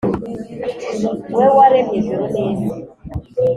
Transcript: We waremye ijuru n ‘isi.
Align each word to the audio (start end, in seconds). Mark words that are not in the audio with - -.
We 1.35 1.45
waremye 1.55 1.95
ijuru 1.99 2.23
n 2.33 2.35
‘isi. 2.47 2.69